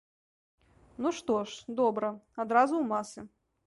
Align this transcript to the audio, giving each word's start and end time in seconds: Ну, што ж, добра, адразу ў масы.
Ну, 1.03 1.13
што 1.19 1.33
ж, 1.53 1.77
добра, 1.83 2.13
адразу 2.47 2.73
ў 2.85 2.95
масы. 2.95 3.33